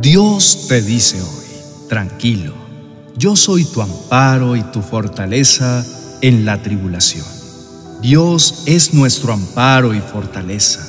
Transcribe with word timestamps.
Dios 0.00 0.66
te 0.68 0.80
dice 0.80 1.20
hoy, 1.20 1.88
tranquilo, 1.88 2.54
yo 3.16 3.34
soy 3.34 3.64
tu 3.64 3.82
amparo 3.82 4.54
y 4.54 4.62
tu 4.62 4.80
fortaleza 4.80 5.84
en 6.20 6.44
la 6.44 6.62
tribulación. 6.62 7.26
Dios 8.00 8.62
es 8.66 8.94
nuestro 8.94 9.32
amparo 9.32 9.94
y 9.94 10.00
fortaleza, 10.00 10.86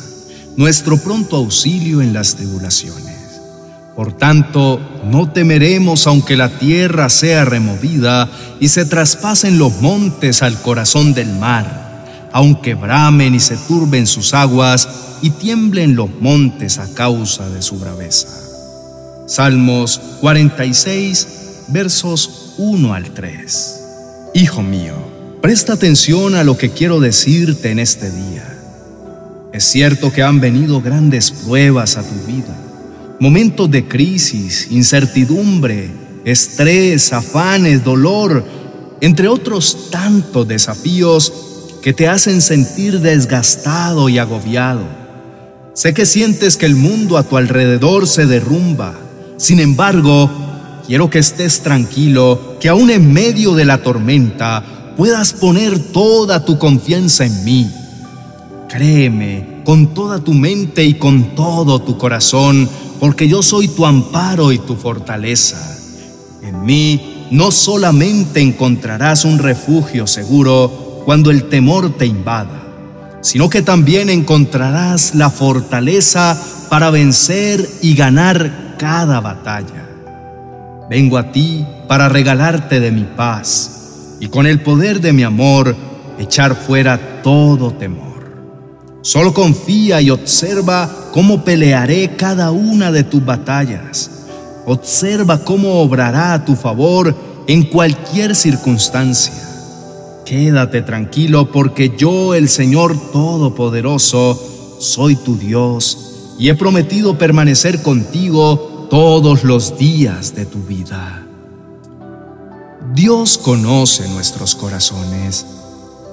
nuestro 0.57 1.01
pronto 1.01 1.37
auxilio 1.37 2.03
en 2.03 2.13
las 2.13 2.35
tribulaciones. 2.35 3.17
Por 3.95 4.13
tanto, 4.13 4.79
no 5.05 5.31
temeremos 5.31 6.05
aunque 6.05 6.37
la 6.37 6.59
tierra 6.59 7.09
sea 7.09 7.45
removida 7.45 8.29
y 8.59 8.67
se 8.67 8.85
traspasen 8.85 9.57
los 9.57 9.81
montes 9.81 10.43
al 10.43 10.61
corazón 10.61 11.15
del 11.15 11.33
mar, 11.33 12.29
aunque 12.31 12.75
bramen 12.75 13.33
y 13.33 13.39
se 13.39 13.57
turben 13.57 14.05
sus 14.05 14.35
aguas 14.35 14.87
y 15.23 15.31
tiemblen 15.31 15.95
los 15.95 16.11
montes 16.21 16.77
a 16.77 16.93
causa 16.93 17.49
de 17.49 17.63
su 17.63 17.79
braveza. 17.79 18.48
Salmos 19.29 20.01
46, 20.19 21.27
versos 21.69 22.55
1 22.57 22.93
al 22.93 23.13
3. 23.13 23.79
Hijo 24.33 24.61
mío, 24.61 24.95
presta 25.41 25.73
atención 25.73 26.35
a 26.35 26.43
lo 26.43 26.57
que 26.57 26.71
quiero 26.71 26.99
decirte 26.99 27.71
en 27.71 27.79
este 27.79 28.11
día. 28.11 28.57
Es 29.53 29.63
cierto 29.63 30.11
que 30.11 30.23
han 30.23 30.39
venido 30.39 30.81
grandes 30.81 31.31
pruebas 31.31 31.95
a 31.97 32.03
tu 32.03 32.15
vida 32.25 32.65
momentos 33.19 33.69
de 33.69 33.85
crisis, 33.85 34.67
incertidumbre, 34.71 35.91
estrés, 36.23 37.11
afanes, 37.11 37.83
dolor, 37.83 38.45
entre 39.01 39.27
otros 39.27 39.89
tantos 39.91 40.47
desafíos 40.47 41.33
que 41.81 41.93
te 41.93 42.07
hacen 42.07 42.41
sentir 42.41 42.99
desgastado 43.01 44.09
y 44.09 44.17
agobiado. 44.17 44.87
Sé 45.73 45.93
que 45.93 46.05
sientes 46.05 46.57
que 46.57 46.65
el 46.65 46.75
mundo 46.75 47.17
a 47.17 47.23
tu 47.23 47.37
alrededor 47.37 48.07
se 48.07 48.25
derrumba. 48.25 48.97
Sin 49.39 49.61
embargo, 49.61 50.29
quiero 50.85 51.09
que 51.09 51.19
estés 51.19 51.61
tranquilo, 51.61 52.57
que 52.59 52.67
aún 52.67 52.89
en 52.89 53.13
medio 53.13 53.55
de 53.55 53.63
la 53.63 53.77
tormenta 53.77 54.93
puedas 54.97 55.31
poner 55.31 55.79
toda 55.93 56.43
tu 56.43 56.59
confianza 56.59 57.25
en 57.25 57.45
mí. 57.45 57.71
Créeme 58.67 59.61
con 59.63 59.93
toda 59.93 60.19
tu 60.19 60.33
mente 60.33 60.83
y 60.83 60.95
con 60.95 61.35
todo 61.35 61.79
tu 61.79 61.97
corazón 61.97 62.67
porque 62.99 63.29
yo 63.29 63.41
soy 63.41 63.69
tu 63.69 63.85
amparo 63.85 64.51
y 64.51 64.59
tu 64.59 64.75
fortaleza. 64.75 65.57
En 66.41 66.65
mí 66.65 67.27
no 67.31 67.49
solamente 67.51 68.41
encontrarás 68.41 69.23
un 69.23 69.39
refugio 69.39 70.05
seguro 70.05 71.01
cuando 71.05 71.31
el 71.31 71.47
temor 71.47 71.97
te 71.97 72.05
invada, 72.05 72.61
sino 73.21 73.49
que 73.49 73.61
también 73.61 74.09
encontrarás 74.09 75.15
la 75.15 75.29
fortaleza 75.29 76.37
para 76.69 76.89
vencer 76.89 77.65
y 77.81 77.95
ganar 77.95 78.68
cada 78.79 79.19
batalla. 79.19 79.87
Vengo 80.89 81.19
a 81.19 81.31
ti 81.31 81.63
para 81.87 82.09
regalarte 82.09 82.79
de 82.79 82.91
mi 82.91 83.03
paz 83.03 84.15
y 84.19 84.27
con 84.27 84.47
el 84.47 84.61
poder 84.61 85.01
de 85.01 85.13
mi 85.13 85.21
amor 85.21 85.75
echar 86.17 86.55
fuera 86.55 87.21
todo 87.21 87.71
temor. 87.71 88.09
Solo 89.01 89.33
confía 89.33 90.01
y 90.01 90.09
observa 90.09 90.89
cómo 91.13 91.43
pelearé 91.43 92.15
cada 92.15 92.51
una 92.51 92.91
de 92.91 93.03
tus 93.03 93.23
batallas. 93.23 94.09
Observa 94.65 95.43
cómo 95.43 95.81
obrará 95.81 96.33
a 96.33 96.45
tu 96.45 96.55
favor 96.55 97.15
en 97.47 97.63
cualquier 97.63 98.35
circunstancia. 98.35 99.33
Quédate 100.25 100.81
tranquilo 100.81 101.51
porque 101.51 101.95
yo, 101.97 102.33
el 102.33 102.49
Señor 102.49 103.11
Todopoderoso, 103.11 104.77
soy 104.79 105.15
tu 105.15 105.37
Dios 105.37 106.35
y 106.39 106.49
he 106.49 106.55
prometido 106.55 107.17
permanecer 107.17 107.81
contigo 107.81 108.68
todos 108.89 109.43
los 109.43 109.77
días 109.77 110.35
de 110.35 110.45
tu 110.45 110.63
vida. 110.63 111.25
Dios 112.93 113.37
conoce 113.37 114.07
nuestros 114.09 114.55
corazones. 114.55 115.45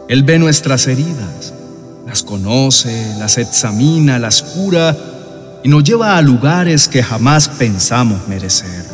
Él 0.08 0.22
ve 0.22 0.38
nuestras 0.38 0.86
heridas 0.86 1.54
las 2.06 2.22
conoce, 2.22 3.16
las 3.18 3.36
examina, 3.36 4.18
las 4.18 4.42
cura 4.42 4.96
y 5.64 5.68
nos 5.68 5.82
lleva 5.82 6.16
a 6.16 6.22
lugares 6.22 6.86
que 6.86 7.02
jamás 7.02 7.48
pensamos 7.48 8.28
merecer. 8.28 8.86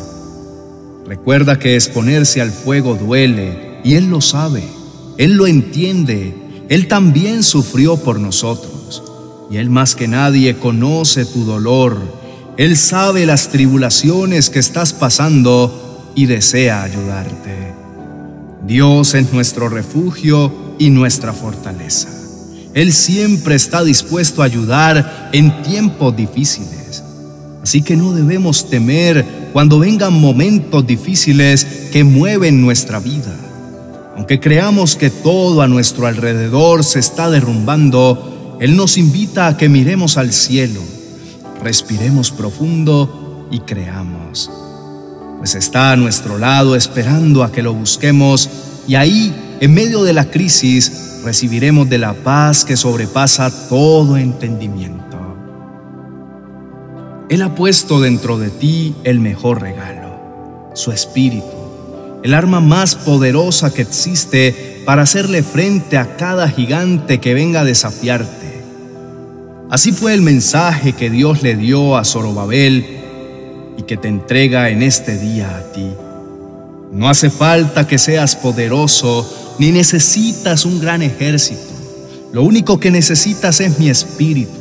Recuerda 1.05 1.59
que 1.59 1.75
exponerse 1.75 2.41
al 2.41 2.51
fuego 2.51 2.95
duele 2.95 3.79
y 3.83 3.93
Él 3.93 4.09
lo 4.09 4.19
sabe, 4.19 4.63
Él 5.17 5.33
lo 5.33 5.45
entiende, 5.45 6.35
Él 6.69 6.87
también 6.87 7.43
sufrió 7.43 7.97
por 7.97 8.19
nosotros 8.19 9.03
y 9.51 9.57
Él 9.57 9.69
más 9.69 9.93
que 9.93 10.07
nadie 10.07 10.57
conoce 10.57 11.25
tu 11.25 11.45
dolor, 11.45 11.97
Él 12.57 12.77
sabe 12.77 13.25
las 13.25 13.49
tribulaciones 13.49 14.51
que 14.51 14.59
estás 14.59 14.93
pasando 14.93 16.11
y 16.15 16.27
desea 16.27 16.83
ayudarte. 16.83 17.73
Dios 18.65 19.15
es 19.15 19.33
nuestro 19.33 19.69
refugio 19.69 20.75
y 20.77 20.91
nuestra 20.91 21.33
fortaleza. 21.33 22.09
Él 22.75 22.93
siempre 22.93 23.55
está 23.55 23.83
dispuesto 23.83 24.41
a 24.41 24.45
ayudar 24.45 25.29
en 25.33 25.63
tiempos 25.63 26.15
difíciles. 26.15 27.03
Así 27.63 27.81
que 27.81 27.95
no 27.95 28.13
debemos 28.13 28.69
temer 28.69 29.25
cuando 29.51 29.79
vengan 29.79 30.13
momentos 30.13 30.85
difíciles 30.85 31.65
que 31.91 32.03
mueven 32.03 32.61
nuestra 32.61 32.99
vida. 32.99 33.35
Aunque 34.15 34.39
creamos 34.39 34.95
que 34.95 35.09
todo 35.09 35.61
a 35.63 35.67
nuestro 35.67 36.05
alrededor 36.05 36.83
se 36.83 36.99
está 36.99 37.31
derrumbando, 37.31 38.57
Él 38.59 38.75
nos 38.75 38.97
invita 38.97 39.47
a 39.47 39.57
que 39.57 39.69
miremos 39.69 40.17
al 40.17 40.33
cielo, 40.33 40.81
respiremos 41.63 42.31
profundo 42.31 43.47
y 43.49 43.59
creamos. 43.59 44.51
Pues 45.37 45.55
está 45.55 45.91
a 45.91 45.95
nuestro 45.95 46.37
lado 46.37 46.75
esperando 46.75 47.43
a 47.43 47.51
que 47.51 47.63
lo 47.63 47.73
busquemos 47.73 48.49
y 48.87 48.95
ahí, 48.95 49.33
en 49.59 49.73
medio 49.73 50.03
de 50.03 50.13
la 50.13 50.29
crisis, 50.29 51.21
recibiremos 51.23 51.89
de 51.89 51.97
la 51.97 52.13
paz 52.13 52.65
que 52.65 52.75
sobrepasa 52.75 53.49
todo 53.69 54.17
entendimiento. 54.17 55.03
Él 57.29 57.41
ha 57.41 57.55
puesto 57.55 58.01
dentro 58.01 58.37
de 58.37 58.49
ti 58.49 58.95
el 59.03 59.19
mejor 59.19 59.61
regalo, 59.61 60.71
su 60.75 60.91
espíritu, 60.91 61.45
el 62.23 62.33
arma 62.33 62.59
más 62.59 62.95
poderosa 62.95 63.73
que 63.73 63.81
existe 63.81 64.81
para 64.85 65.03
hacerle 65.03 65.43
frente 65.43 65.97
a 65.97 66.17
cada 66.17 66.49
gigante 66.49 67.19
que 67.19 67.33
venga 67.33 67.61
a 67.61 67.65
desafiarte. 67.65 68.42
Así 69.73 69.91
fue 69.91 70.13
el 70.13 70.21
mensaje 70.21 70.93
que 70.93 71.09
Dios 71.09 71.41
le 71.41 71.55
dio 71.55 71.97
a 71.97 72.05
Zorobabel 72.05 72.85
y 73.75 73.81
que 73.81 73.97
te 73.97 74.07
entrega 74.07 74.69
en 74.69 74.83
este 74.83 75.17
día 75.17 75.57
a 75.57 75.71
ti. 75.71 75.87
No 76.91 77.09
hace 77.09 77.31
falta 77.31 77.87
que 77.87 77.97
seas 77.97 78.35
poderoso 78.35 79.27
ni 79.57 79.71
necesitas 79.71 80.65
un 80.65 80.79
gran 80.79 81.01
ejército. 81.01 81.73
Lo 82.31 82.43
único 82.43 82.79
que 82.79 82.91
necesitas 82.91 83.61
es 83.61 83.79
mi 83.79 83.89
espíritu. 83.89 84.51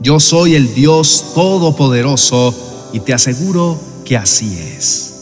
Yo 0.00 0.18
soy 0.18 0.54
el 0.54 0.74
Dios 0.74 1.34
Todopoderoso 1.34 2.88
y 2.94 3.00
te 3.00 3.12
aseguro 3.12 3.78
que 4.06 4.16
así 4.16 4.58
es. 4.58 5.12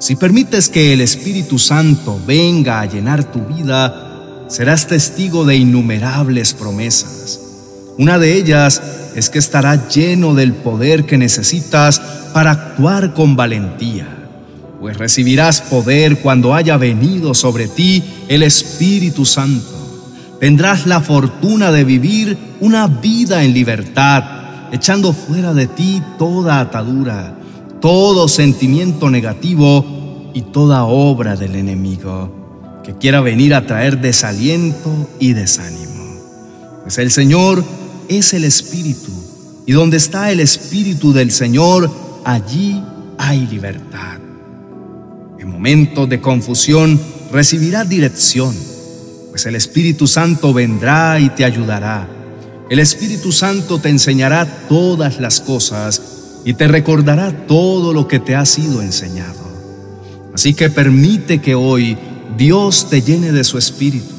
Si 0.00 0.16
permites 0.16 0.68
que 0.68 0.92
el 0.92 1.00
Espíritu 1.00 1.58
Santo 1.58 2.20
venga 2.26 2.82
a 2.82 2.84
llenar 2.84 3.24
tu 3.24 3.40
vida, 3.40 4.44
serás 4.50 4.86
testigo 4.86 5.46
de 5.46 5.56
innumerables 5.56 6.52
promesas. 6.52 7.40
Una 7.98 8.18
de 8.18 8.36
ellas 8.36 8.82
es 9.14 9.30
que 9.30 9.38
estarás 9.38 9.94
lleno 9.94 10.34
del 10.34 10.52
poder 10.52 11.04
que 11.04 11.18
necesitas 11.18 12.00
para 12.32 12.50
actuar 12.50 13.14
con 13.14 13.36
valentía 13.36 14.14
pues 14.84 14.98
recibirás 14.98 15.62
poder 15.62 16.18
cuando 16.18 16.52
haya 16.52 16.76
venido 16.76 17.32
sobre 17.32 17.68
ti 17.68 18.04
el 18.28 18.42
Espíritu 18.42 19.24
Santo. 19.24 20.10
Tendrás 20.38 20.86
la 20.86 21.00
fortuna 21.00 21.72
de 21.72 21.84
vivir 21.84 22.36
una 22.60 22.86
vida 22.86 23.44
en 23.44 23.54
libertad, 23.54 24.24
echando 24.72 25.14
fuera 25.14 25.54
de 25.54 25.68
ti 25.68 26.02
toda 26.18 26.60
atadura, 26.60 27.34
todo 27.80 28.28
sentimiento 28.28 29.08
negativo 29.08 30.30
y 30.34 30.42
toda 30.42 30.84
obra 30.84 31.34
del 31.34 31.56
enemigo 31.56 32.82
que 32.84 32.92
quiera 32.92 33.22
venir 33.22 33.54
a 33.54 33.64
traer 33.66 34.02
desaliento 34.02 35.08
y 35.18 35.32
desánimo. 35.32 36.20
Pues 36.82 36.98
el 36.98 37.10
Señor 37.10 37.64
es 38.08 38.34
el 38.34 38.44
Espíritu, 38.44 39.12
y 39.66 39.72
donde 39.72 39.96
está 39.96 40.30
el 40.30 40.40
Espíritu 40.40 41.12
del 41.12 41.30
Señor, 41.30 41.90
allí 42.24 42.82
hay 43.18 43.46
libertad. 43.46 44.18
En 45.38 45.50
momentos 45.50 46.08
de 46.08 46.20
confusión 46.20 47.00
recibirás 47.32 47.88
dirección, 47.88 48.54
pues 49.30 49.46
el 49.46 49.56
Espíritu 49.56 50.06
Santo 50.06 50.52
vendrá 50.52 51.18
y 51.20 51.28
te 51.30 51.44
ayudará. 51.44 52.08
El 52.70 52.78
Espíritu 52.78 53.32
Santo 53.32 53.78
te 53.78 53.88
enseñará 53.88 54.46
todas 54.68 55.20
las 55.20 55.40
cosas 55.40 56.00
y 56.44 56.54
te 56.54 56.68
recordará 56.68 57.46
todo 57.46 57.92
lo 57.92 58.06
que 58.06 58.20
te 58.20 58.36
ha 58.36 58.44
sido 58.46 58.80
enseñado. 58.80 59.44
Así 60.34 60.54
que 60.54 60.70
permite 60.70 61.40
que 61.40 61.54
hoy 61.54 61.96
Dios 62.36 62.88
te 62.90 63.02
llene 63.02 63.32
de 63.32 63.44
su 63.44 63.58
Espíritu. 63.58 64.14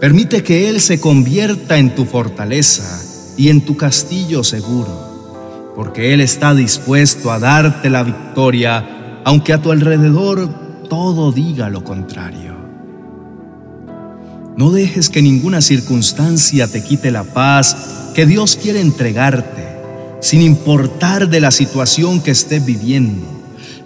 Permite 0.00 0.42
que 0.42 0.68
Él 0.68 0.80
se 0.80 1.00
convierta 1.00 1.78
en 1.78 1.94
tu 1.94 2.04
fortaleza 2.04 3.03
y 3.36 3.48
en 3.48 3.60
tu 3.64 3.76
castillo 3.76 4.44
seguro. 4.44 5.12
porque 5.74 6.14
Él 6.14 6.20
está 6.20 6.54
dispuesto 6.54 7.32
a 7.32 7.40
darte 7.40 7.90
la 7.90 8.04
victoria, 8.04 9.20
aunque 9.24 9.52
a 9.52 9.60
tu 9.60 9.72
alrededor 9.72 10.48
todo 10.88 11.32
diga 11.32 11.68
lo 11.68 11.82
contrario. 11.82 12.54
No 14.56 14.70
dejes 14.70 15.08
que 15.08 15.20
ninguna 15.20 15.60
circunstancia 15.60 16.68
te 16.68 16.84
quite 16.84 17.10
la 17.10 17.24
paz 17.24 18.12
que 18.14 18.24
Dios 18.24 18.56
quiere 18.56 18.80
entregarte, 18.80 19.66
sin 20.20 20.42
importar 20.42 21.28
de 21.28 21.40
la 21.40 21.50
situación 21.50 22.20
que 22.20 22.30
estés 22.30 22.64
viviendo, 22.64 23.26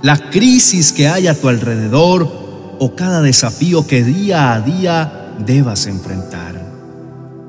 la 0.03 0.29
crisis 0.29 0.93
que 0.93 1.09
hay 1.09 1.27
a 1.27 1.41
tu 1.41 1.49
alrededor 1.49 2.77
o 2.79 2.95
cada 2.95 3.23
desafío 3.23 3.87
que 3.87 4.05
día 4.05 4.53
a 4.53 4.61
día 4.61 5.35
debas 5.45 5.87
enfrentar. 5.87 6.68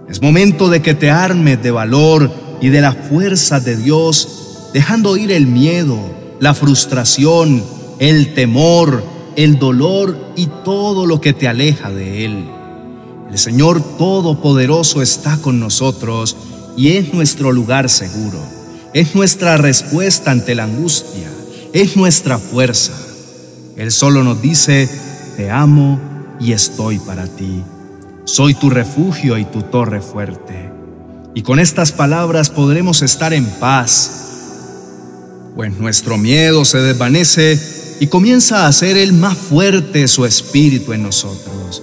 Es 0.10 0.22
momento 0.22 0.70
de 0.70 0.82
que 0.82 0.96
te 0.96 1.12
armes 1.12 1.62
de 1.62 1.70
valor 1.70 2.32
y 2.62 2.70
de 2.70 2.82
la 2.82 2.94
fuerza 2.94 3.60
de 3.60 3.78
Dios, 3.78 4.70
dejando 4.74 5.18
ir 5.18 5.32
el 5.32 5.46
miedo, 5.46 6.00
la 6.40 6.56
frustración, 6.56 7.64
el 8.00 8.34
temor, 8.34 9.04
el 9.36 9.60
dolor 9.60 10.18
y 10.36 10.48
todo 10.66 11.06
lo 11.06 11.22
que 11.22 11.34
te 11.34 11.48
aleja 11.48 11.92
de 11.92 12.26
Él. 12.26 12.46
El 13.30 13.38
Señor 13.38 13.82
Todopoderoso 13.98 15.04
está 15.04 15.38
con 15.38 15.60
nosotros 15.60 16.36
y 16.76 16.94
es 16.94 17.14
nuestro 17.14 17.52
lugar 17.52 17.88
seguro. 17.90 18.40
Es 18.94 19.14
nuestra 19.14 19.58
respuesta 19.58 20.32
ante 20.32 20.56
la 20.56 20.64
angustia. 20.64 21.30
Es 21.72 21.96
nuestra 21.96 22.40
fuerza. 22.40 22.94
Él 23.78 23.92
solo 23.92 24.24
nos 24.24 24.42
dice, 24.42 24.90
te 25.38 25.52
amo 25.52 26.00
y 26.40 26.54
estoy 26.54 26.98
para 26.98 27.28
ti. 27.28 27.62
Soy 28.32 28.54
tu 28.54 28.70
refugio 28.70 29.40
y 29.40 29.46
tu 29.46 29.64
torre 29.64 30.02
fuerte. 30.02 30.72
Y 31.34 31.42
con 31.42 31.58
estas 31.58 31.92
palabras 31.92 32.52
podremos 32.52 33.02
estar 33.02 33.34
en 33.34 33.44
paz, 33.60 34.12
pues 35.56 35.76
nuestro 35.80 36.16
miedo 36.20 36.64
se 36.64 36.78
desvanece 36.78 37.60
y 38.00 38.06
comienza 38.06 38.68
a 38.68 38.72
ser 38.72 38.98
el 38.98 39.14
más 39.14 39.36
fuerte 39.36 40.08
su 40.08 40.28
espíritu 40.28 40.94
en 40.94 41.02
nosotros. 41.02 41.82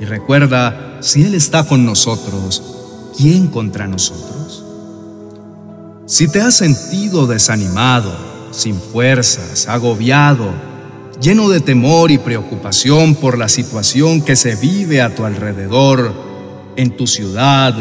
Y 0.00 0.04
recuerda, 0.04 0.98
si 1.00 1.24
Él 1.24 1.34
está 1.34 1.64
con 1.64 1.84
nosotros, 1.84 2.62
¿quién 3.16 3.48
contra 3.48 3.88
nosotros? 3.88 4.64
Si 6.06 6.28
te 6.28 6.40
has 6.40 6.54
sentido 6.54 7.26
desanimado, 7.26 8.16
sin 8.52 8.80
fuerzas, 8.80 9.66
agobiado, 9.66 10.52
lleno 11.20 11.48
de 11.48 11.60
temor 11.60 12.10
y 12.10 12.18
preocupación 12.18 13.14
por 13.14 13.38
la 13.38 13.48
situación 13.48 14.20
que 14.20 14.36
se 14.36 14.54
vive 14.56 15.00
a 15.00 15.14
tu 15.14 15.24
alrededor, 15.24 16.12
en 16.76 16.96
tu 16.96 17.06
ciudad, 17.06 17.74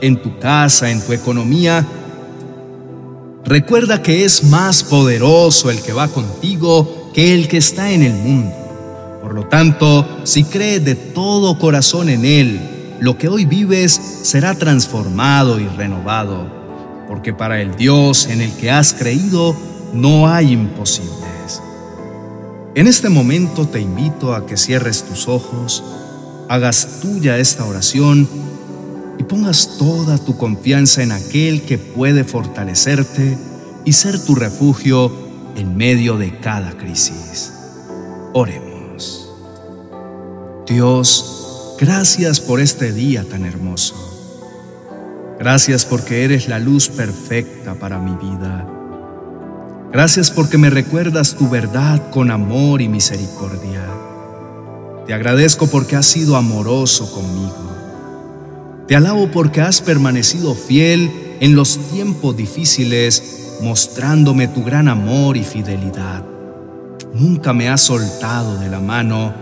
en 0.00 0.20
tu 0.20 0.38
casa, 0.38 0.90
en 0.90 1.00
tu 1.00 1.12
economía, 1.12 1.86
recuerda 3.44 4.02
que 4.02 4.24
es 4.24 4.44
más 4.44 4.82
poderoso 4.82 5.70
el 5.70 5.80
que 5.82 5.92
va 5.92 6.08
contigo 6.08 7.10
que 7.14 7.34
el 7.34 7.48
que 7.48 7.58
está 7.58 7.92
en 7.92 8.02
el 8.02 8.14
mundo. 8.14 8.54
Por 9.22 9.34
lo 9.34 9.46
tanto, 9.46 10.22
si 10.24 10.44
crees 10.44 10.84
de 10.84 10.94
todo 10.94 11.58
corazón 11.58 12.08
en 12.08 12.24
Él, 12.24 12.60
lo 13.00 13.16
que 13.16 13.28
hoy 13.28 13.44
vives 13.44 14.00
será 14.22 14.54
transformado 14.54 15.60
y 15.60 15.68
renovado, 15.68 16.46
porque 17.08 17.32
para 17.32 17.60
el 17.60 17.76
Dios 17.76 18.26
en 18.26 18.40
el 18.40 18.52
que 18.52 18.70
has 18.70 18.94
creído 18.94 19.54
no 19.92 20.28
hay 20.28 20.52
imposibles. 20.52 21.19
En 22.80 22.86
este 22.86 23.10
momento 23.10 23.68
te 23.68 23.78
invito 23.78 24.34
a 24.34 24.46
que 24.46 24.56
cierres 24.56 25.02
tus 25.02 25.28
ojos, 25.28 25.84
hagas 26.48 27.00
tuya 27.02 27.36
esta 27.36 27.66
oración 27.66 28.26
y 29.18 29.22
pongas 29.24 29.76
toda 29.76 30.16
tu 30.16 30.38
confianza 30.38 31.02
en 31.02 31.12
aquel 31.12 31.60
que 31.66 31.76
puede 31.76 32.24
fortalecerte 32.24 33.36
y 33.84 33.92
ser 33.92 34.18
tu 34.24 34.34
refugio 34.34 35.12
en 35.56 35.76
medio 35.76 36.16
de 36.16 36.38
cada 36.38 36.70
crisis. 36.72 37.52
Oremos. 38.32 39.28
Dios, 40.66 41.76
gracias 41.78 42.40
por 42.40 42.60
este 42.60 42.94
día 42.94 43.28
tan 43.28 43.44
hermoso. 43.44 43.94
Gracias 45.38 45.84
porque 45.84 46.24
eres 46.24 46.48
la 46.48 46.58
luz 46.58 46.88
perfecta 46.88 47.74
para 47.74 47.98
mi 47.98 48.14
vida. 48.14 48.79
Gracias 49.92 50.30
porque 50.30 50.56
me 50.56 50.70
recuerdas 50.70 51.34
tu 51.34 51.48
verdad 51.48 52.10
con 52.10 52.30
amor 52.30 52.80
y 52.80 52.88
misericordia. 52.88 53.84
Te 55.04 55.12
agradezco 55.12 55.66
porque 55.66 55.96
has 55.96 56.06
sido 56.06 56.36
amoroso 56.36 57.10
conmigo. 57.12 58.84
Te 58.86 58.94
alabo 58.94 59.32
porque 59.32 59.60
has 59.60 59.80
permanecido 59.80 60.54
fiel 60.54 61.10
en 61.40 61.56
los 61.56 61.78
tiempos 61.90 62.36
difíciles, 62.36 63.56
mostrándome 63.62 64.46
tu 64.46 64.62
gran 64.62 64.86
amor 64.86 65.36
y 65.36 65.42
fidelidad. 65.42 66.24
Nunca 67.12 67.52
me 67.52 67.68
has 67.68 67.80
soltado 67.80 68.58
de 68.58 68.68
la 68.68 68.78
mano 68.78 69.34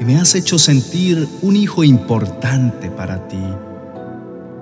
y 0.00 0.06
me 0.06 0.16
has 0.16 0.34
hecho 0.34 0.58
sentir 0.58 1.28
un 1.42 1.54
hijo 1.54 1.84
importante 1.84 2.90
para 2.90 3.28
ti. 3.28 3.44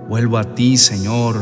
Vuelvo 0.09 0.39
a 0.39 0.57
ti, 0.57 0.77
Señor, 0.77 1.41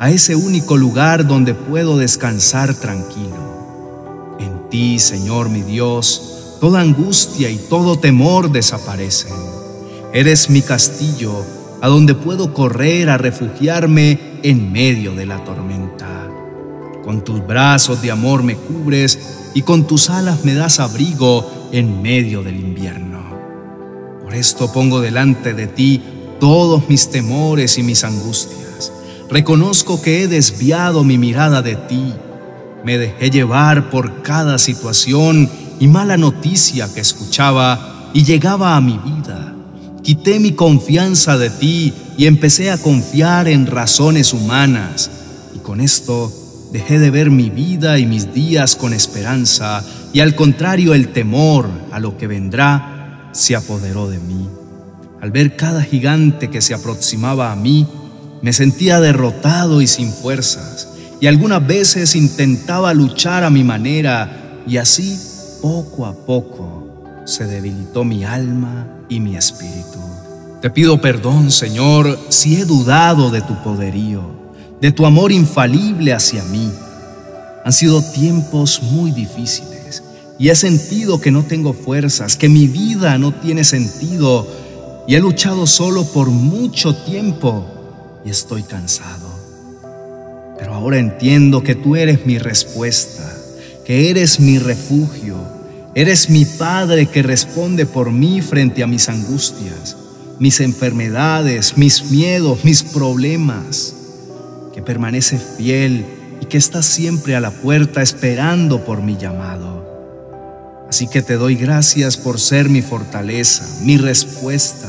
a 0.00 0.10
ese 0.10 0.36
único 0.36 0.76
lugar 0.76 1.26
donde 1.26 1.54
puedo 1.54 1.98
descansar 1.98 2.74
tranquilo. 2.74 4.36
En 4.38 4.68
ti, 4.70 4.98
Señor 4.98 5.48
mi 5.48 5.62
Dios, 5.62 6.56
toda 6.60 6.80
angustia 6.80 7.50
y 7.50 7.56
todo 7.56 7.98
temor 7.98 8.52
desaparecen. 8.52 9.32
Eres 10.12 10.50
mi 10.50 10.62
castillo 10.62 11.44
a 11.80 11.88
donde 11.88 12.14
puedo 12.14 12.54
correr 12.54 13.10
a 13.10 13.18
refugiarme 13.18 14.18
en 14.42 14.72
medio 14.72 15.14
de 15.14 15.26
la 15.26 15.44
tormenta. 15.44 16.28
Con 17.04 17.22
tus 17.24 17.44
brazos 17.46 18.02
de 18.02 18.10
amor 18.10 18.42
me 18.42 18.56
cubres 18.56 19.18
y 19.54 19.62
con 19.62 19.86
tus 19.86 20.10
alas 20.10 20.44
me 20.44 20.54
das 20.54 20.78
abrigo 20.80 21.68
en 21.72 22.02
medio 22.02 22.42
del 22.42 22.60
invierno. 22.60 23.18
Por 24.22 24.34
esto 24.34 24.72
pongo 24.72 25.00
delante 25.00 25.54
de 25.54 25.66
ti 25.66 26.02
todos 26.38 26.88
mis 26.88 27.08
temores 27.10 27.78
y 27.78 27.82
mis 27.82 28.04
angustias. 28.04 28.57
Reconozco 29.30 30.00
que 30.00 30.22
he 30.22 30.28
desviado 30.28 31.04
mi 31.04 31.18
mirada 31.18 31.62
de 31.62 31.76
ti. 31.76 32.14
Me 32.84 32.98
dejé 32.98 33.30
llevar 33.30 33.90
por 33.90 34.22
cada 34.22 34.58
situación 34.58 35.50
y 35.80 35.88
mala 35.88 36.16
noticia 36.16 36.92
que 36.92 37.00
escuchaba 37.00 38.10
y 38.14 38.24
llegaba 38.24 38.76
a 38.76 38.80
mi 38.80 38.98
vida 38.98 39.54
Quité 40.08 40.40
mi 40.40 40.52
confianza 40.52 41.36
de 41.36 41.50
ti 41.50 41.92
y 42.16 42.24
empecé 42.24 42.70
a 42.70 42.78
confiar 42.78 43.46
en 43.46 43.66
razones 43.66 44.32
humanas. 44.32 45.10
Y 45.54 45.58
con 45.58 45.82
esto 45.82 46.32
dejé 46.72 46.98
de 46.98 47.10
ver 47.10 47.30
mi 47.30 47.50
vida 47.50 47.98
y 47.98 48.06
mis 48.06 48.32
días 48.32 48.74
con 48.74 48.94
esperanza 48.94 49.84
y 50.14 50.20
al 50.20 50.34
contrario 50.34 50.94
el 50.94 51.08
temor 51.08 51.68
a 51.92 52.00
lo 52.00 52.16
que 52.16 52.26
vendrá 52.26 53.28
se 53.32 53.54
apoderó 53.54 54.08
de 54.08 54.18
mí. 54.18 54.48
Al 55.20 55.30
ver 55.30 55.56
cada 55.56 55.82
gigante 55.82 56.48
que 56.48 56.62
se 56.62 56.72
aproximaba 56.72 57.52
a 57.52 57.56
mí, 57.56 57.86
me 58.42 58.52
sentía 58.52 59.00
derrotado 59.00 59.80
y 59.82 59.86
sin 59.86 60.12
fuerzas, 60.12 60.88
y 61.20 61.26
algunas 61.26 61.66
veces 61.66 62.14
intentaba 62.14 62.94
luchar 62.94 63.44
a 63.44 63.50
mi 63.50 63.64
manera, 63.64 64.62
y 64.66 64.76
así, 64.76 65.18
poco 65.60 66.06
a 66.06 66.14
poco, 66.14 67.22
se 67.24 67.44
debilitó 67.46 68.04
mi 68.04 68.24
alma 68.24 68.86
y 69.08 69.20
mi 69.20 69.36
espíritu. 69.36 69.98
Te 70.60 70.70
pido 70.70 71.00
perdón, 71.00 71.50
Señor, 71.50 72.18
si 72.28 72.56
he 72.56 72.64
dudado 72.64 73.30
de 73.30 73.42
tu 73.42 73.54
poderío, 73.62 74.22
de 74.80 74.92
tu 74.92 75.06
amor 75.06 75.32
infalible 75.32 76.12
hacia 76.12 76.42
mí. 76.44 76.70
Han 77.64 77.72
sido 77.72 78.02
tiempos 78.02 78.82
muy 78.82 79.10
difíciles 79.10 80.02
y 80.38 80.48
he 80.48 80.54
sentido 80.54 81.20
que 81.20 81.30
no 81.30 81.42
tengo 81.42 81.72
fuerzas, 81.72 82.36
que 82.36 82.48
mi 82.48 82.66
vida 82.66 83.18
no 83.18 83.32
tiene 83.32 83.64
sentido 83.64 84.46
y 85.06 85.14
he 85.14 85.20
luchado 85.20 85.66
solo 85.66 86.04
por 86.04 86.28
mucho 86.28 86.94
tiempo 86.94 87.77
estoy 88.28 88.62
cansado. 88.62 89.28
Pero 90.58 90.74
ahora 90.74 90.98
entiendo 90.98 91.62
que 91.62 91.74
tú 91.74 91.96
eres 91.96 92.26
mi 92.26 92.38
respuesta, 92.38 93.36
que 93.84 94.10
eres 94.10 94.40
mi 94.40 94.58
refugio 94.58 95.58
Eres 95.98 96.30
mi 96.30 96.44
Padre 96.44 97.06
que 97.06 97.24
responde 97.24 97.84
por 97.84 98.12
mí 98.12 98.40
frente 98.40 98.84
a 98.84 98.86
mis 98.86 99.08
angustias, 99.08 99.96
mis 100.38 100.60
enfermedades, 100.60 101.76
mis 101.76 102.12
miedos, 102.12 102.64
mis 102.64 102.84
problemas, 102.84 103.94
que 104.72 104.80
permanece 104.80 105.40
fiel 105.56 106.06
y 106.40 106.46
que 106.46 106.56
está 106.56 106.82
siempre 106.82 107.34
a 107.34 107.40
la 107.40 107.50
puerta 107.50 108.00
esperando 108.00 108.84
por 108.84 109.02
mi 109.02 109.16
llamado. 109.16 110.86
Así 110.88 111.08
que 111.08 111.20
te 111.20 111.34
doy 111.34 111.56
gracias 111.56 112.16
por 112.16 112.38
ser 112.38 112.68
mi 112.68 112.80
fortaleza, 112.80 113.66
mi 113.82 113.96
respuesta, 113.96 114.88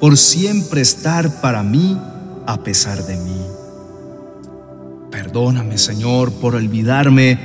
por 0.00 0.18
siempre 0.18 0.82
estar 0.82 1.40
para 1.40 1.62
mí 1.62 1.98
a 2.46 2.62
pesar 2.62 3.04
de 3.04 3.16
mí. 3.16 3.40
Perdóname, 5.10 5.78
Señor, 5.78 6.32
por 6.32 6.54
olvidarme 6.54 7.38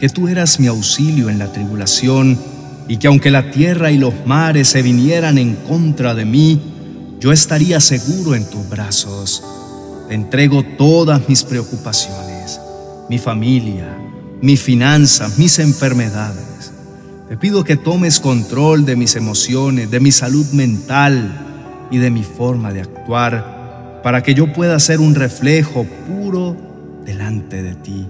que 0.00 0.08
tú 0.08 0.28
eras 0.28 0.60
mi 0.60 0.68
auxilio 0.68 1.28
en 1.28 1.38
la 1.38 1.52
tribulación 1.52 2.38
y 2.86 2.98
que 2.98 3.08
aunque 3.08 3.30
la 3.30 3.50
tierra 3.50 3.90
y 3.90 3.98
los 3.98 4.14
mares 4.24 4.68
se 4.68 4.82
vinieran 4.82 5.36
en 5.36 5.56
contra 5.56 6.14
de 6.14 6.24
mí, 6.24 6.60
yo 7.20 7.32
estaría 7.32 7.80
seguro 7.80 8.34
en 8.34 8.48
tus 8.48 8.68
brazos. 8.68 9.42
Te 10.08 10.14
entrego 10.14 10.62
todas 10.62 11.28
mis 11.28 11.42
preocupaciones. 11.42 12.60
mi 13.10 13.18
familia, 13.18 13.96
mis 14.42 14.60
finanzas, 14.60 15.38
mis 15.38 15.58
enfermedades. 15.58 16.72
Te 17.26 17.38
pido 17.38 17.64
que 17.64 17.76
tomes 17.76 18.20
control 18.20 18.84
de 18.84 18.96
mis 18.96 19.16
emociones, 19.16 19.90
de 19.90 19.98
mi 19.98 20.12
salud 20.12 20.44
mental 20.52 21.88
y 21.90 21.96
de 21.96 22.10
mi 22.10 22.22
forma 22.22 22.70
de 22.70 22.82
actuar 22.82 23.57
para 24.02 24.22
que 24.22 24.34
yo 24.34 24.52
pueda 24.52 24.78
ser 24.80 25.00
un 25.00 25.14
reflejo 25.14 25.84
puro 26.06 26.56
delante 27.04 27.62
de 27.62 27.74
ti. 27.74 28.06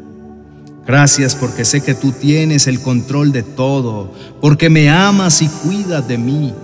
Gracias 0.87 1.35
porque 1.35 1.66
sé 1.66 1.83
que 1.83 1.95
tú 1.95 2.12
tienes 2.12 2.66
el 2.66 2.80
control 2.80 3.30
de 3.30 3.42
todo, 3.42 4.12
porque 4.40 4.71
me 4.71 4.88
amas 4.88 5.42
y 5.42 5.49
cuidas 5.49 6.09
de 6.09 6.16
mí 6.16 6.54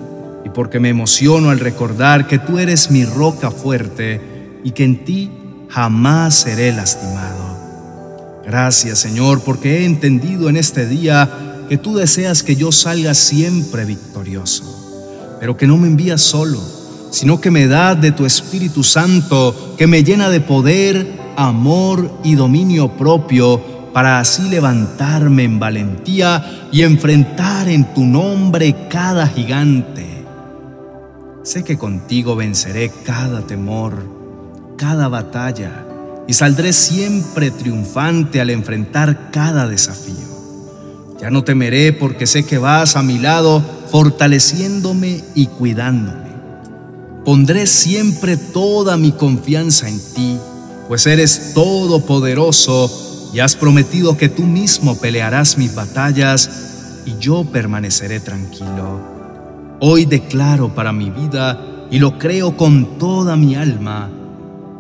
y 0.45 0.49
porque 0.49 0.81
me 0.81 0.89
emociono 0.89 1.51
al 1.51 1.61
recordar 1.61 2.27
que 2.27 2.39
tú 2.39 2.59
eres 2.59 2.91
mi 2.91 3.05
roca 3.05 3.51
fuerte 3.51 4.21
y 4.65 4.71
que 4.71 4.85
en 4.85 5.05
ti 5.05 5.31
jamás 5.69 6.37
seré 6.37 6.73
lastimado. 6.73 8.43
Gracias 8.47 8.99
Señor 8.99 9.43
porque 9.43 9.81
he 9.81 9.85
entendido 9.85 10.49
en 10.49 10.57
este 10.57 10.87
día 10.87 11.67
que 11.69 11.79
tú 11.79 11.97
deseas 11.97 12.43
que 12.43 12.57
yo 12.57 12.73
salga 12.73 13.15
siempre 13.15 13.85
victorioso, 13.85 15.37
pero 15.41 15.57
que 15.57 15.67
no 15.67 15.77
me 15.77 15.87
envías 15.87 16.21
solo, 16.21 16.61
sino 17.15 17.41
que 17.41 17.53
me 17.53 17.69
das 17.69 18.01
de 18.01 18.11
tu 18.11 18.27
Espíritu 18.27 18.83
Santo 18.83 19.77
que 19.79 19.87
me 19.87 20.03
llena 20.03 20.31
de 20.31 20.41
poder, 20.41 21.07
amor 21.37 22.11
y 22.25 22.35
dominio 22.35 22.89
propio 22.89 23.63
para 23.93 24.19
así 24.19 24.49
levantarme 24.49 25.45
en 25.45 25.61
valentía 25.61 26.67
y 26.73 26.83
enfrentar 26.83 27.69
en 27.69 27.95
tu 27.95 28.05
nombre 28.05 28.89
cada 28.91 29.29
gigante. 29.29 30.25
Sé 31.45 31.63
que 31.63 31.79
contigo 31.79 32.35
venceré 32.35 32.91
cada 33.05 33.43
temor, 33.43 33.95
cada 34.77 35.07
batalla 35.07 35.87
y 36.27 36.33
saldré 36.33 36.73
siempre 36.73 37.53
triunfante 37.53 38.41
al 38.41 38.51
enfrentar 38.51 39.31
cada 39.31 39.69
desafío. 39.69 40.35
Ya 41.21 41.31
no 41.31 41.45
temeré 41.45 41.93
porque 41.93 42.27
sé 42.27 42.45
que 42.45 42.59
vas 42.59 42.97
a 42.97 43.05
mi 43.05 43.21
lado 43.21 43.63
fortaleciéndome 43.93 45.23
y 45.37 45.47
cuidándome. 45.47 46.24
Pondré 47.25 47.67
siempre 47.67 48.37
toda 48.37 48.99
mi 48.99 49.13
confianza 49.13 49.89
en 49.89 49.99
ti, 50.15 50.39
pues 50.89 51.07
eres 51.07 51.53
todopoderoso 51.55 53.31
y 53.33 53.41
has 53.41 53.57
prometido 53.57 54.19
que 54.19 54.29
tú 54.29 54.43
mismo 54.43 54.99
pelearás 54.99 55.57
mis 55.57 55.75
batallas 55.75 56.51
y 57.07 57.17
yo 57.19 57.45
permaneceré 57.45 58.21
tranquilo. 58.21 59.01
Hoy 59.81 60.05
declaro 60.05 60.75
para 60.75 60.93
mi 60.93 61.09
vida 61.09 61.87
y 61.91 61.99
lo 61.99 62.19
creo 62.19 62.59
con 62.59 62.99
toda 62.99 63.37
mi 63.37 63.55
alma 63.55 64.11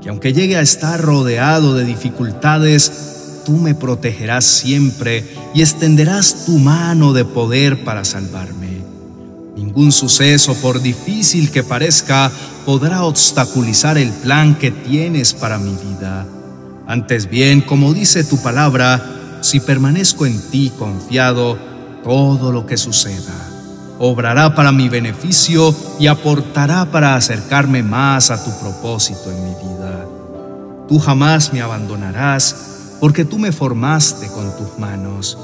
que 0.02 0.10
aunque 0.10 0.34
llegue 0.34 0.58
a 0.58 0.60
estar 0.60 1.00
rodeado 1.00 1.74
de 1.74 1.86
dificultades, 1.86 3.40
tú 3.46 3.52
me 3.52 3.74
protegerás 3.74 4.44
siempre 4.44 5.24
y 5.54 5.62
extenderás 5.62 6.44
tu 6.44 6.58
mano 6.58 7.14
de 7.14 7.24
poder 7.24 7.84
para 7.84 8.04
salvarme. 8.04 8.63
Ningún 9.56 9.92
suceso, 9.92 10.54
por 10.54 10.82
difícil 10.82 11.50
que 11.50 11.62
parezca, 11.62 12.30
podrá 12.66 13.04
obstaculizar 13.04 13.98
el 13.98 14.10
plan 14.10 14.56
que 14.56 14.70
tienes 14.70 15.34
para 15.34 15.58
mi 15.58 15.74
vida. 15.74 16.26
Antes 16.86 17.30
bien, 17.30 17.60
como 17.60 17.94
dice 17.94 18.24
tu 18.24 18.42
palabra, 18.42 19.38
si 19.42 19.60
permanezco 19.60 20.26
en 20.26 20.40
ti 20.50 20.72
confiado, 20.78 21.58
todo 22.02 22.52
lo 22.52 22.66
que 22.66 22.76
suceda 22.76 23.54
obrará 23.98 24.54
para 24.54 24.72
mi 24.72 24.88
beneficio 24.88 25.74
y 25.98 26.06
aportará 26.06 26.90
para 26.90 27.14
acercarme 27.14 27.82
más 27.82 28.30
a 28.30 28.42
tu 28.42 28.50
propósito 28.58 29.30
en 29.30 29.44
mi 29.44 29.50
vida. 29.50 30.06
Tú 30.88 30.98
jamás 30.98 31.52
me 31.52 31.62
abandonarás 31.62 32.96
porque 33.00 33.24
tú 33.24 33.38
me 33.38 33.52
formaste 33.52 34.26
con 34.28 34.56
tus 34.56 34.78
manos. 34.78 35.38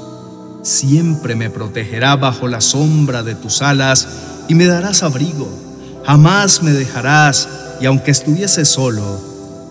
Siempre 0.63 1.35
me 1.35 1.49
protegerá 1.49 2.15
bajo 2.15 2.47
la 2.47 2.61
sombra 2.61 3.23
de 3.23 3.33
tus 3.33 3.61
alas 3.61 4.07
y 4.47 4.53
me 4.55 4.67
darás 4.67 5.01
abrigo. 5.01 5.49
Jamás 6.05 6.61
me 6.61 6.71
dejarás 6.71 7.49
y 7.79 7.85
aunque 7.85 8.11
estuviese 8.11 8.65
solo, 8.65 9.19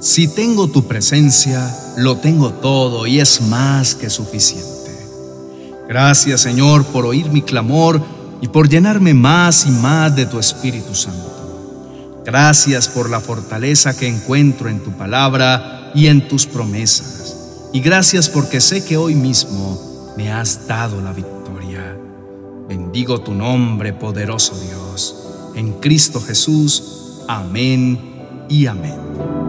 si 0.00 0.26
tengo 0.26 0.68
tu 0.68 0.88
presencia, 0.88 1.72
lo 1.96 2.16
tengo 2.16 2.50
todo 2.50 3.06
y 3.06 3.20
es 3.20 3.40
más 3.42 3.94
que 3.94 4.10
suficiente. 4.10 4.68
Gracias 5.88 6.40
Señor 6.40 6.84
por 6.86 7.04
oír 7.04 7.30
mi 7.30 7.42
clamor 7.42 8.02
y 8.40 8.48
por 8.48 8.68
llenarme 8.68 9.14
más 9.14 9.66
y 9.66 9.70
más 9.70 10.16
de 10.16 10.26
tu 10.26 10.38
Espíritu 10.38 10.94
Santo. 10.94 12.22
Gracias 12.24 12.88
por 12.88 13.10
la 13.10 13.20
fortaleza 13.20 13.96
que 13.96 14.08
encuentro 14.08 14.68
en 14.68 14.80
tu 14.80 14.90
palabra 14.92 15.92
y 15.94 16.08
en 16.08 16.26
tus 16.26 16.46
promesas. 16.46 17.36
Y 17.72 17.80
gracias 17.80 18.28
porque 18.28 18.60
sé 18.60 18.84
que 18.84 18.96
hoy 18.96 19.14
mismo 19.14 19.89
me 20.20 20.30
has 20.30 20.66
dado 20.68 21.00
la 21.00 21.14
victoria. 21.14 21.96
Bendigo 22.68 23.22
tu 23.22 23.32
nombre, 23.32 23.94
poderoso 23.94 24.54
Dios. 24.60 25.30
En 25.54 25.72
Cristo 25.80 26.20
Jesús. 26.20 27.22
Amén 27.26 27.98
y 28.46 28.66
amén. 28.66 29.39